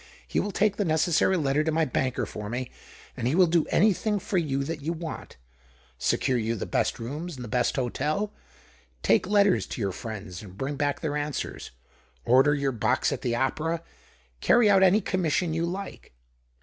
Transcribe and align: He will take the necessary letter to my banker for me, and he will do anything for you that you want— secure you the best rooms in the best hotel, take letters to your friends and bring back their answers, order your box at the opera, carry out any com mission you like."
He 0.27 0.39
will 0.39 0.49
take 0.51 0.77
the 0.77 0.83
necessary 0.83 1.37
letter 1.37 1.63
to 1.63 1.71
my 1.71 1.85
banker 1.85 2.25
for 2.25 2.49
me, 2.49 2.71
and 3.15 3.27
he 3.27 3.35
will 3.35 3.45
do 3.45 3.67
anything 3.67 4.17
for 4.17 4.39
you 4.39 4.63
that 4.63 4.81
you 4.81 4.93
want— 4.93 5.37
secure 5.99 6.39
you 6.39 6.55
the 6.55 6.65
best 6.65 6.97
rooms 6.97 7.35
in 7.35 7.43
the 7.43 7.47
best 7.47 7.75
hotel, 7.75 8.33
take 9.03 9.27
letters 9.27 9.67
to 9.67 9.79
your 9.79 9.91
friends 9.91 10.41
and 10.41 10.57
bring 10.57 10.75
back 10.75 11.01
their 11.01 11.15
answers, 11.15 11.69
order 12.25 12.55
your 12.55 12.71
box 12.71 13.11
at 13.11 13.21
the 13.21 13.35
opera, 13.35 13.83
carry 14.39 14.71
out 14.71 14.81
any 14.81 15.01
com 15.01 15.21
mission 15.21 15.53
you 15.53 15.67
like." 15.67 16.13